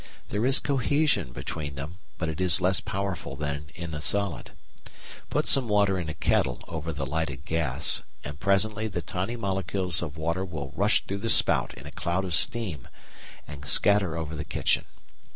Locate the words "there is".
0.29-0.59